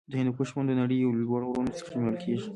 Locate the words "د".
0.09-0.11, 0.69-0.71